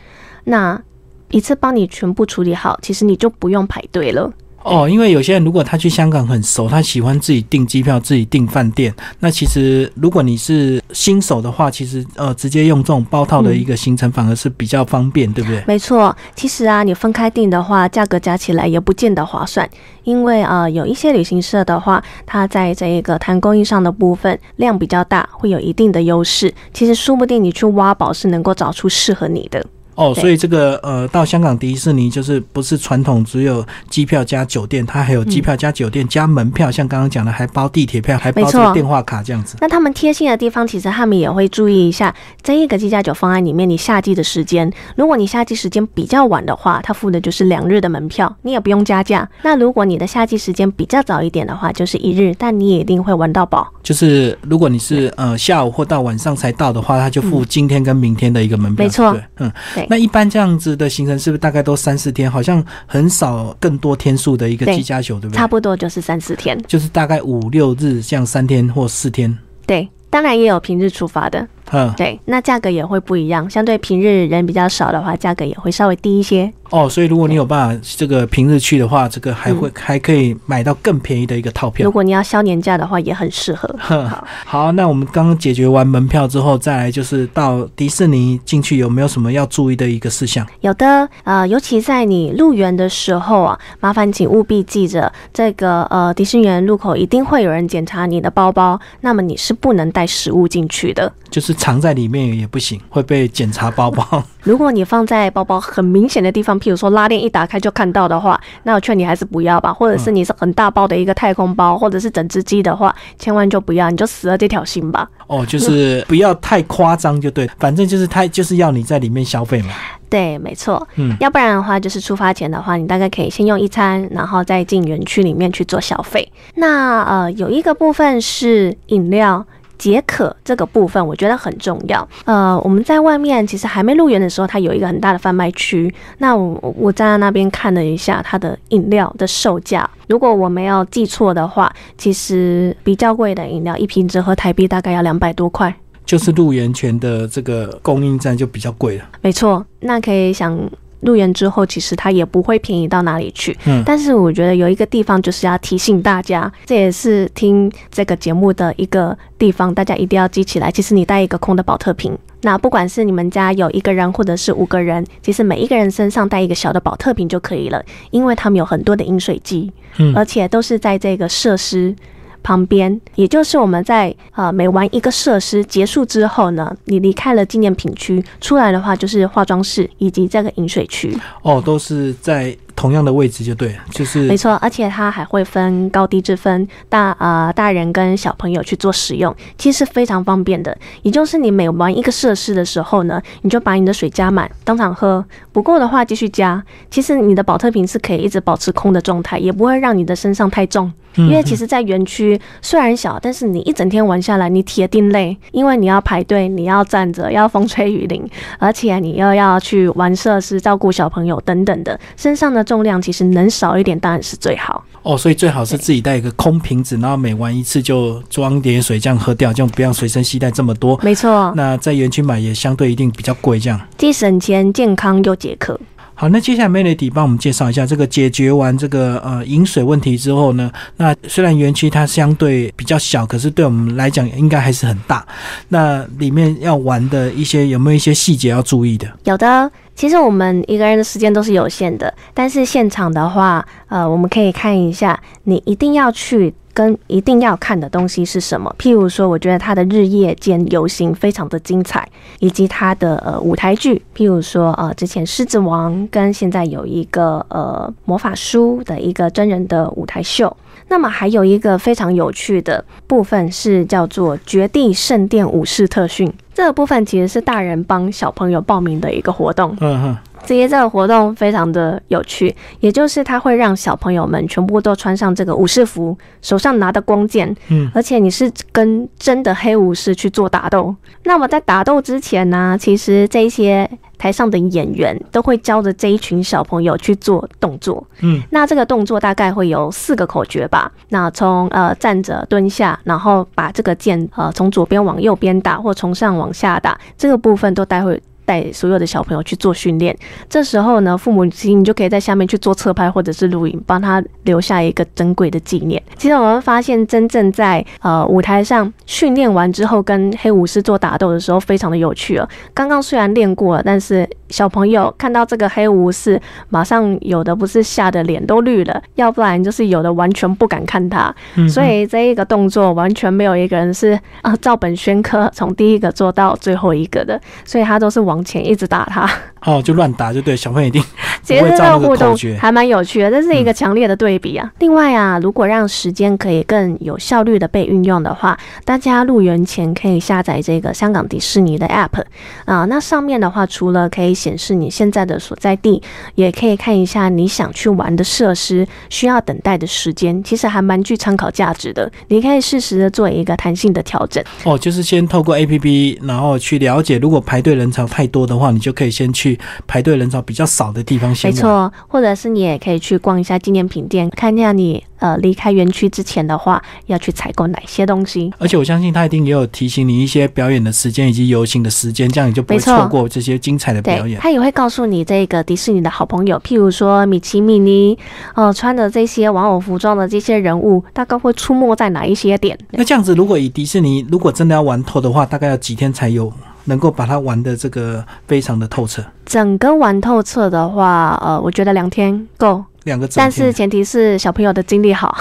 [0.44, 0.82] 那
[1.30, 4.32] 一次帮你全部处理好，其实你就不用排队了。
[4.62, 8.94] 哦，因为有些人如果他去香港很熟，他喜欢自己订机票、自己订饭店。
[9.18, 15.64] 那其实如果你是新手的话，其实呃直接用这种包套的一个行程反而是比较方便，对不对？
[15.66, 19.68] 没错，其实啊，你分开订的话，价格加起来也不见得划算。
[20.04, 26.52] 因为啊，有一些旅行社的话，它在这一个谈供应上的部分量比较大，会有一定的优势。
[26.74, 29.64] 其实说不定你去挖宝是能够找出适合你的。
[30.00, 39.58] 哦，所以这个呃，到香港迪士尼就是不是传统只有机票加酒店，它还有机票加酒店加门票，像刚刚讲的还包地铁票，还包这个电话卡这样子。
[39.60, 49.28] 那他们贴心的地方，其实他们也会注意一下这一个机加酒方案里面，你夏季的时间，如果你夏季时间比较晚的话，他付的就是两日的门票，你也不用加价。
[49.42, 53.70] 那如果你的夏季时间比较早一点的话，就是一日，但你也一定会玩到饱。
[53.82, 58.84] 就是如果你是呃下午或到晚上才到的话，他就付今天跟明天的一个门票。
[58.84, 59.86] 没错，嗯，对。
[59.90, 62.30] 那一般这样子的行程是不是大概都三四天？
[62.30, 65.36] 好像很少更多天数的一个机加酒，对不对？
[65.36, 69.36] 差不多就是三四天，就是大概五六日这样三天或四天。
[69.66, 71.44] 对，当然也有平日出发的。
[71.72, 73.48] 嗯，对，那价格也会不一样。
[73.48, 76.52] 相对平日人比较少的话，价格也会稍微低一些。
[76.70, 81.90] 哦，所以如果你有办法这个平日去的话，这个还会、还可以买到更便宜的一个套票如。
[81.90, 83.68] 果你要消年假的话，也很适合。
[83.78, 90.46] 好好，那我们刚刚解决完门票之后，再来就是到迪士尼进去有没有什么要注意的一个事项？
[90.60, 101.12] 有的，呃，尤其在你入园的时候啊，麻烦请务必记着，这个呃迪士尼园入口一定会有人检查你的包包，那么你是不能带食物进去的。
[101.28, 104.24] 就是藏在里面也不行，会被检查包包。
[104.42, 109.70] 如果你放在包包很明显的地方，譬如说拉链一打开就看到的话，那我劝你还是不要吧。
[109.70, 115.06] 或者是你是很大包的一个太空包，或者是整只鸡的话，千万就不要，你就死了这条心吧。
[115.26, 119.68] 哦，就是不要太夸张就对，反正就是他就是要你在里面消费嘛。
[120.08, 120.88] 对，没错。
[120.96, 126.26] 嗯要不然的话，就是出发前的话，你大概可以先用一餐，然后再进园区里面去做消费。
[126.54, 129.44] 那呃，有一个部分是饮料。
[129.80, 132.06] 解渴这个部分我觉得很重要。
[132.26, 135.92] 呃，我们在外面其实还没入园的时候，它有一个很大的贩卖区。
[136.18, 145.74] 那我我站在那边看了一下它的饮料的售价，如果我没有记错的话，其实比较贵的饮料一瓶折合台币大概要两百多块。
[146.04, 149.04] 就是入园前的这个供应站就比较贵了。
[149.22, 150.58] 没错，那可以想
[151.00, 153.56] 入园之后，其实它也不会便宜到哪里去。
[153.66, 160.70] 嗯但是我觉得有一个地方就是要提醒大家，这也是听这个节目的一个地方，大家一定要记起来。
[160.70, 171.94] 其实你带一个空的保特瓶，那不管是你们家有一个人或者是五个人，其实每一个人身上带一个小的保特瓶就可以了，因为他们有很多的饮水机，嗯而且都是在这个设施。
[172.42, 181.16] 旁边，也就是我们在呃每玩一个设施结束之后呢，你离开了纪念品区，出来的话就是化妆室以及这个饮水区。
[181.42, 190.74] 哦，都是在同样的位置就对了，就是没错，而且它还会分高低之分，大呃大人跟小朋友去做使用，其实非常方便的。
[191.02, 196.64] 也就是你每玩一个设施的时候呢，你就把你的水加满，当场喝，不够的话继续加。
[196.90, 200.90] 其实你的保特瓶是可以一直保持空的状态，也不会让你的身上太重。
[201.16, 208.24] 嗯因为其实，在园区虽然小，但是你一整天玩下来，你铁定累，因为你要排队，你要站着，要风吹雨淋，
[208.60, 214.84] 而且你又要去玩设施、照顾小朋友等等的，身上的重量其实能少一点当然是最好。
[215.02, 220.96] 哦，所以最好是自己带一个空瓶子，然后每玩一次就装点水这样喝掉，这样不要随身携带这么多。
[221.02, 223.80] 没错，那在园区买也相对一定比较贵，这样。
[223.98, 225.80] 既省钱、健康又解渴。
[226.20, 235.26] 好，那接下来 Melody 帮我们介绍一下这个解决完这个呃饮水问题之后呢，那虽然园区它相对比较小，可是对我们来讲应该还是很大。
[235.68, 239.10] 那里面要玩的一些有没有一些细节要注意的？
[239.24, 246.52] 有的，其实我们一个人的时间都是有限的，但是现场的话，呃，我们可以看一下，你一定要去。
[246.80, 248.74] 跟一定要看的东西是什么？
[248.78, 260.56] 譬如说，我觉得他的日夜间游行非常的精彩，以及他的呃舞台剧，譬如说呃之前《狮子王》跟现在有一个呃魔法书的一个真人的舞台秀。
[260.88, 269.76] 那么还有一个非常有趣的部分是叫做《绝地圣殿武士特训》，这个部分其实是大人帮小朋友报名的一个活动。
[269.80, 280.94] 嗯哼，这些这个活动非常的有趣，也就是它会让小朋友们全部都穿上这个武士服，手上拿的光剑，嗯，而且你是跟真的黑武士去做打斗。
[281.24, 288.04] 那么在打斗之前呢，其实这些台上的演员都会教着这一群小朋友去做动作。
[288.20, 290.90] 嗯，那这个动作大概会有四个口诀吧。
[291.10, 298.20] 那从呃站着蹲下，然后把这个剑呃从左边往右边打，或从上往下打，这个部分都待会。
[298.50, 300.16] 带所有的小朋友去做训练，
[300.48, 306.02] 这时候呢，父母亲你就可以在下面去做侧拍或者是录影，帮他留下一个珍贵的纪念。
[306.16, 312.48] 其实我们发现，真正在呃舞台上训练完之后，跟黑武士做打斗的时候，非常的有趣哦。
[312.74, 321.34] 刚刚虽然练过了，但是小朋友看到这个黑武士，马上有的不是吓得脸都绿了，要不然就是有的完全不敢看他。
[321.56, 329.28] 嗯所以这一个动作完全没有一个人是啊照本宣科，从第一个做到最后一个的，所以他都是往前一直打他。
[329.62, 331.02] 哦，就乱打就对，小朋友一定
[331.42, 332.36] 其实这个互动。
[332.58, 334.70] 还蛮有趣的，这是一个强烈的对比啊。
[334.78, 342.22] 另外啊，如果让时间可以更有效率的被运用的话，大家入园前可以下载这个香港迪士尼的 App
[342.64, 346.02] 啊、那上面的话，除了可以显示你现在的所在地，
[346.34, 352.10] 也可以看一下你想去玩的设施需要等待的时间，其实还蛮具参考价值的。
[352.28, 354.42] 你可以适时的做一个弹性的调整。
[354.64, 361.50] 哦，就是先透过 A P P，然后去了解，如果排队人潮太多的话，你就可以先去排队人潮比较少的地方先。
[361.50, 368.50] 没错，或者是你也可以去逛一下纪念品店，看一下你呃离开园区之前的话，要去采购哪些东西。
[368.58, 374.40] 而且我相信他一定也有提醒你一些表演的时间以及游行的时间，这样你就不会错错过这些精彩的表对，演。
[374.40, 378.18] 他也会告诉你这个迪士尼的好朋友，譬如说米奇、米妮，
[378.54, 382.78] 哦、穿的这些玩偶服装的这些人物，大概会出没在哪一些点？
[382.92, 386.52] 那这样子，如果以迪士尼如果真的要玩透的话，大概要几天才有
[386.84, 389.22] 能够把它玩的这个非常的透彻？
[389.44, 393.70] 整个玩透彻的话，呃，我觉得两天够，两个整但是。
[393.80, 395.34] 前提是小朋友的精力好。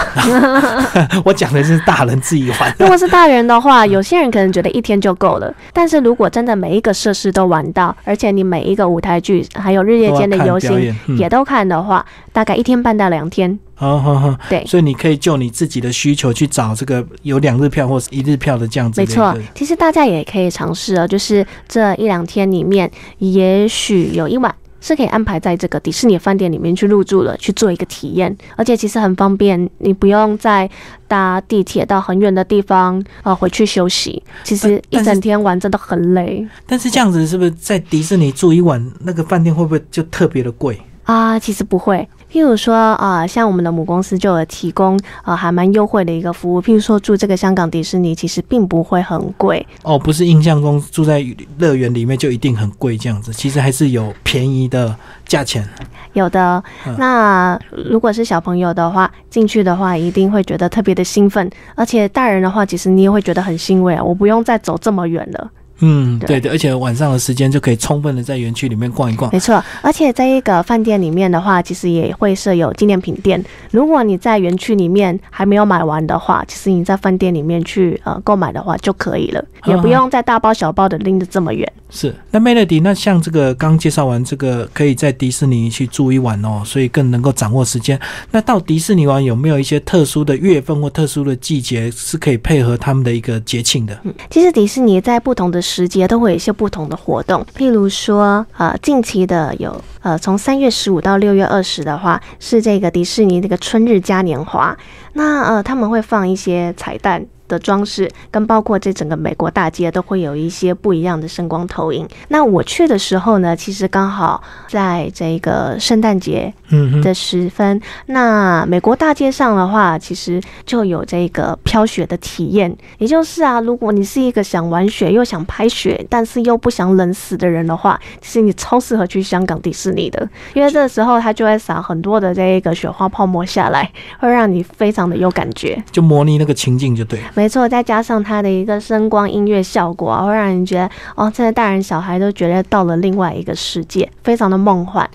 [1.25, 2.73] 我讲的是大人自己玩。
[2.79, 5.53] 如果是大人的话，有些人可能觉得一天就够了。
[5.73, 13.59] 但是如果真的每一个设施都玩到，而且你每一个舞台剧还有日夜间的游行也都看的话，大概一天半到两天。
[13.75, 24.53] 好好好，对所以你可以就你自己的需求去找这个有两日票或是一日票的这样子没错。，其实大家也可以尝试哦，就是这一两天里面，也许有一晚。
[24.81, 30.69] 是可以安排在这个迪士尼饭店里面去入住了，去做一个体验，而且其实很方便，你不用再
[31.07, 34.21] 搭地铁到很远的地方呃回去休息。
[34.43, 40.79] 其实一整天玩真的很累但是这样子是不是在迪士尼住一晚，那个饭店会不会就特别的贵？
[41.03, 41.39] 啊。
[41.39, 49.65] 其实不会，譬如说啊、像我们的母公司就有提供呃还蛮优惠的一个服务，譬如说住这个香港迪士尼，其实并不会很贵。
[49.83, 51.25] 哦，不是印象中住在
[51.57, 55.67] 乐园里面就一定很贵这样子，其实还是有便宜的价钱。
[56.13, 65.49] 有的嗯，那如果是小朋友的话，进去的话一定会觉得特别的兴奋，而且大人的话，其实你也会觉得很欣慰啊，我不用再走这么远了。
[65.81, 69.31] 嗯，对对的，而且晚上的时间就可以充分的在园区里面逛一逛。
[69.31, 73.43] 没错，而且在一个饭店里面的话，其实也会设有纪念品店。
[73.71, 81.71] 如果你在园区里面还没有买完的话，其实你在饭店里面去呃购买的话就可以了，也不用再大包小包的拎着这么远。
[81.89, 87.99] 是，那 Melody，那像这个刚介绍完这个可以在迪士尼去住一晚哦，所以更能够掌握时间。
[88.31, 93.99] 那到迪士尼玩有没有一些特殊的月份或特殊的季节是可以配合他们的一个节庆的？
[94.03, 104.75] 嗯其实迪士尼在不同的时节都会有一些不同的活动，譬如说，呃，近期的有，呃，从三月十五到六月二十的话，是这个迪士尼这个春日嘉年华，
[105.13, 107.23] 那呃，他们会放一些彩蛋。
[107.49, 112.07] 的装饰跟包括这整个美国大街都会有一些不一样的声光投影。
[112.29, 117.81] 那我去的时候呢，其实刚好在这个圣诞节嗯，的时分。
[118.05, 135.81] 那美国大街上的话，其实就有这个飘雪的体验，也就是啊，如果你是一个想玩雪又想拍雪，但是又不想冷死的人的话，其实你超适合去香港迪士尼的，因为这时候它就会撒很多的这个雪花泡沫下来，会让你非常的有感觉。
[135.91, 137.25] 就模拟那个情境就对了。
[137.39, 145.09] 没错，再加上它的一个声光音乐效果啊，会让人觉得哦，这些大人小孩都觉得到了另外一个世界，非常的梦幻。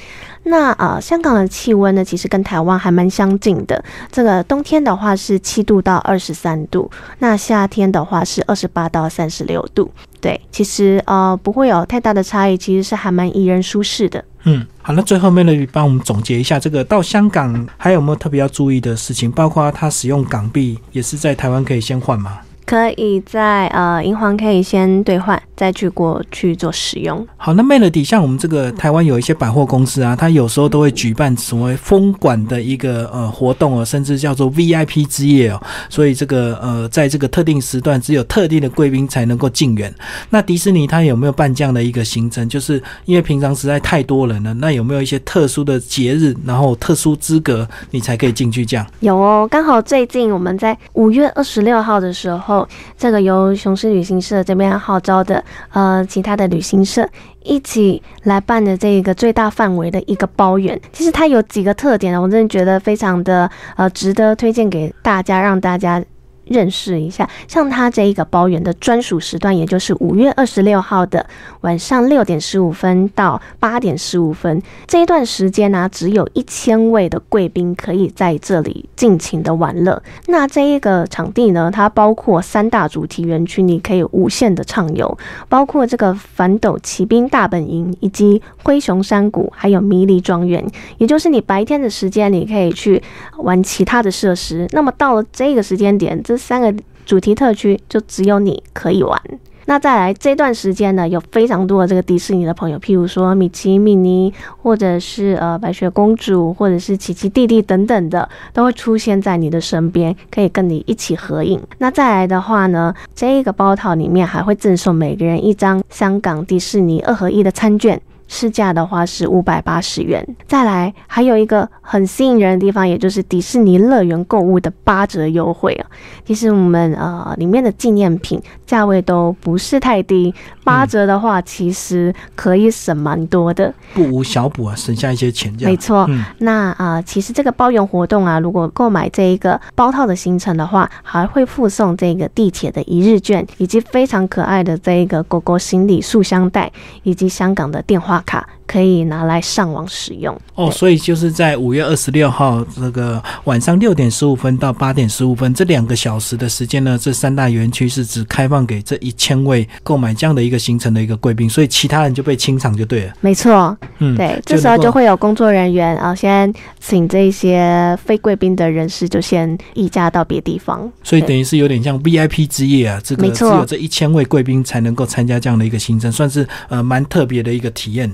[0.45, 3.83] 那呃，香港的气温呢，其实跟台湾还蛮相近的。
[4.13, 9.91] 这个冬天的话是七度到二十三度，那夏天的话是二十八到三十六度。
[10.21, 14.25] 对，其实呃不会有太大的差异，其实是还蛮宜人舒适的。
[14.45, 19.31] 嗯，好，那最后 Melody 帮我们总结一下，这个到香港还有没有特别要注意的事情？
[19.31, 22.39] 包括它使用港币也是在台湾可以先换吗？
[22.67, 27.27] 可以在呃银行可以先兑换，再去过去做使用。
[27.37, 35.61] 好，那 Melody 像我们这个台湾有一些百货公司啊，它有时候都会举办所谓封馆的一个呃活动哦，甚至叫做 VIP 之夜哦。
[35.89, 39.93] 所以这个呃，在这个特定时段，只有特定的贵宾才能够进园。
[40.31, 42.49] 那迪士尼它有没有办这样的一个行程？
[42.49, 48.87] 就是因为平常实在太多人了，那有没有一些特殊的节日，然后特殊资格你才可以进去这样？
[49.01, 52.54] 有哦，刚好最近我们在五月二十六号的时候，
[52.99, 55.43] 这个由雄狮旅行社这边号召的
[55.73, 57.09] 呃其他的旅行社
[57.43, 66.03] 一起来办的这个最大范围的一个包圆，其实它有几个特点呢，我真的觉得非常的呃值得推荐给大家，让大家。
[66.47, 71.27] 认识一下，像它这一个包园的专属时段，也就是五月二十六号的
[71.63, 80.03] 晚上六点十五分到八点十五分这一段时间呢、只有一千位的贵宾可以在这里尽情的玩乐。
[80.27, 85.17] 那这一个场地呢，它包括三大主题园区，你可以无限的畅游，
[85.49, 90.65] 包括这个反斗骑兵大本营，以及灰熊山谷，还有迷离庄园。
[90.99, 93.03] 也就是你白天的时间，你可以去
[93.39, 94.69] 玩其他的设施。
[94.73, 96.75] 那么到了这个时间点，这三个
[97.07, 99.21] 主题特区就只有你可以玩。
[99.67, 104.31] 那再来这段时间呢，有非常多的这个迪士尼的朋友，譬如说米奇、米妮，
[104.61, 111.59] 或者是呃白雪公主，或者是奇奇弟弟等等的，都会出现在你的身边，可以跟你一起合影。
[111.79, 117.99] 那再来的话呢，这个包套里面还会赠送每个人一张香港迪士尼二合一的餐券。
[118.35, 120.27] 市价的话是五百八十元。
[120.49, 125.87] 再来，还有一个很吸引人的地方，也就是迪士尼乐园购物的八折优惠啊。
[126.27, 135.71] 其实我们呃里面的纪念品价位都不是太低，八折的话其实可以省蛮多的，不无小补啊，省下一些钱这样。
[135.71, 136.05] 没错。
[136.09, 146.73] 嗯那啊、呃其实这个包邮活动啊，如果购买这一个包套的行程的话，还会附送这个地铁的一日券，以及非常可爱的这一个狗狗行李塑箱袋，
[147.05, 150.39] 以及香港的电话卡，可以拿来上网使用。
[150.55, 163.13] 哦，所以就是在五月二十六号这个晚上六点十五分到八点十五分这两个小时的时间呢，这三大园区是只开放给这一千位购买这样的一个行程的一个贵宾，所以其他人就被清场就对了。
[163.21, 170.91] 没错，嗯，对，这时候就会有工作人员啊，先请这些非贵宾的人士就先移驾到别地方。
[171.03, 178.11] 所以等于是有点像 VIP 之夜啊，这个只有这一千位贵宾才能够参加这样的一个行程，算是呃蛮特别的一个体验。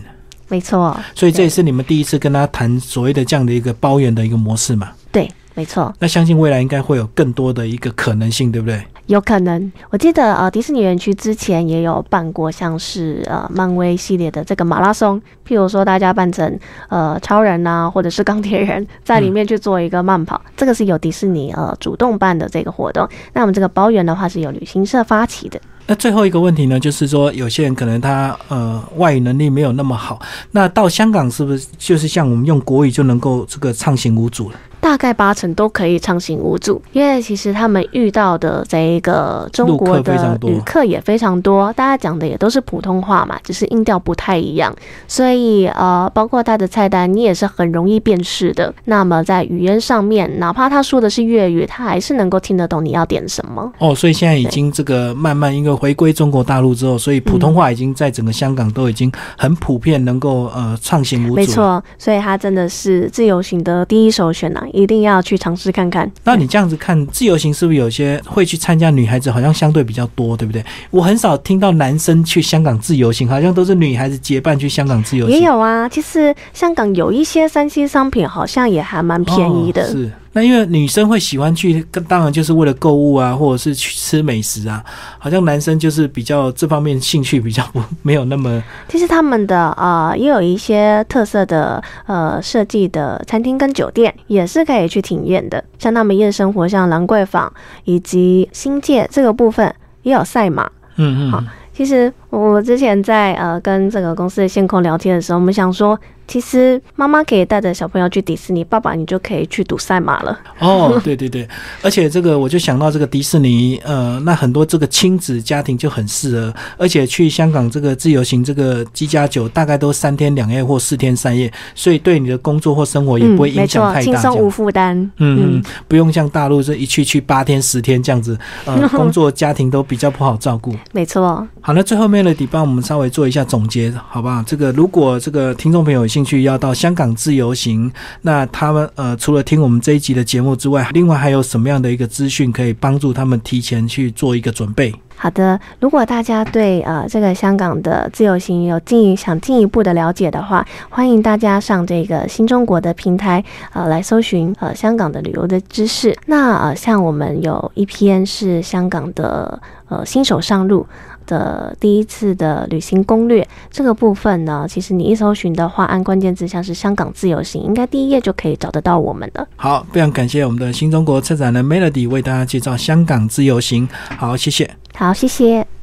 [0.51, 4.91] 没错，所以这也是你们第一次跟他谈所谓的这样的一个包圆的一个模式嘛？
[5.13, 5.95] 对，没错。
[6.01, 8.83] 那相信未来应该会有更多的一个可能性，对不对？
[9.07, 23.09] 有可能，我记得呃，迪士尼园区之前也有办过像是呃漫威系列的这个马拉松，譬如说大家扮成呃超人啊，或者是钢铁人，在里面去做一个慢跑，这个是由迪士尼呃主动办的这个活动。
[23.33, 25.61] 那我们这个包圆的话是由旅行社发起的。
[25.87, 30.21] 那最后一个问题呢，就是说有些人可能他呃外语能力没有那么好，
[30.53, 34.57] 那到香港是不是就是像我们用国语就能够这个畅行无阻了？
[34.81, 44.75] 大概八成都可以畅行无阻，因为其实他们遇到的这一个中国的旅客也非常多，大家讲的也都是普通话嘛，只是音调不太一样，
[45.07, 48.73] 所以呃，包括他的菜单你也是很容易辨识的。
[48.87, 53.71] 那么在语言上面，哪怕他说的是粤语，他还是能够听得懂你要点什么。
[53.79, 61.35] 哦，所以现在已经这个慢慢因为回归中国大陆之后，所以普通话已经在整个香港都已经很普遍，能够呃畅行无阻。
[61.35, 61.47] 没。
[61.51, 66.11] 错，所以它真的是自由行的第一首选呐、一定要去尝试看看。
[66.25, 70.65] 那你这样子看自由行，是不是有些会去参加女孩子好像相对比较多，对不对？
[70.91, 75.39] 我很少听到男生去香港自由行，好像都是女孩子结伴去香港自由行。
[75.39, 79.83] 也有啊，其实香港有一些三 C 商品好像也还蛮便宜的。
[79.83, 84.85] 哦是，那因为女生会喜欢去，当然就是为了购物啊，或者是去吃美食啊。
[85.19, 97.53] 好像男生就是比较这方面兴趣比较不 没有那么其实他们的呃也有一些特色的呃设计的餐厅跟酒店也是可以去体验的，像他们夜生活，像兰桂坊
[97.85, 100.71] 以及新界这个部分也有赛马。
[100.97, 101.47] 嗯嗯嗯。
[101.73, 105.99] 其实我之前在呃跟这个公司的线控聊天的时候，我们想说，
[106.31, 110.39] 其实妈妈可以带着小朋友去迪士尼，爸爸你就可以去赌赛马了。
[110.61, 111.49] 哦，对对对，
[111.83, 124.01] 而且这个我就想到这个迪士尼，呃，那很多这个亲子家庭就很适合，而且去香港这个自由行这个机加酒大概都三天两夜或四天三夜，所以对你的工作或生活也不会影响太大。
[124.01, 124.97] 轻松无负担。
[125.17, 130.73] 嗯嗯，不用像大陆这一去去八天十天这样子，呃， 工作家庭都比较不好照顾。
[130.93, 131.45] 没错。
[131.61, 134.41] 好，那最后 Melody 帮我们稍微做一下总结，好不好？
[134.47, 137.91] 这个如果这个听众朋友有兴趣要到香港自由行，
[138.21, 144.95] 那他们呃除了听我们这一集的节目之外，另外还有什么样的一个资讯可以帮助他们提前去做一个准备？
[145.17, 153.43] 好的，如果大家对呃这个香港的自由行有进想进一步的了解的话，欢迎大家上这个新中国的平台
[153.73, 156.15] 呃来搜寻呃香港的旅游的知识。
[156.27, 159.59] 那呃像我们有一篇是香港的
[159.89, 160.87] 呃新手上路。
[161.31, 169.47] 的第一次的旅行攻略这个部分呢，其实你一搜寻的话，按关键字像是香港自由行，应该第一页就可以找得到我们的。
[169.55, 173.89] 好，非常感谢我们的新中国策展人 Melody 为大家介绍香港自由行。
[174.19, 174.69] 好，谢谢。
[174.95, 175.80] 好，谢谢。